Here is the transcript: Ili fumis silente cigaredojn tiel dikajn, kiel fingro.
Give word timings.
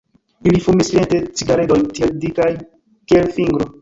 Ili 0.51 0.61
fumis 0.67 0.87
silente 0.93 1.19
cigaredojn 1.41 1.85
tiel 1.99 2.17
dikajn, 2.25 2.57
kiel 3.13 3.31
fingro. 3.37 3.69